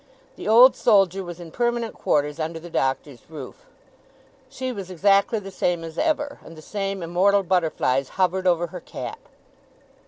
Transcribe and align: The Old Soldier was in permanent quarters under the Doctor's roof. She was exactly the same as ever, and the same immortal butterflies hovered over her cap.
The 0.35 0.47
Old 0.47 0.75
Soldier 0.75 1.23
was 1.23 1.39
in 1.39 1.51
permanent 1.51 1.93
quarters 1.93 2.39
under 2.39 2.59
the 2.59 2.71
Doctor's 2.71 3.29
roof. 3.29 3.67
She 4.49 4.71
was 4.71 4.89
exactly 4.89 5.37
the 5.37 5.51
same 5.51 5.83
as 5.83 5.95
ever, 5.99 6.39
and 6.43 6.55
the 6.55 6.61
same 6.63 7.03
immortal 7.03 7.43
butterflies 7.43 8.09
hovered 8.17 8.47
over 8.47 8.65
her 8.73 8.79
cap. 8.79 9.19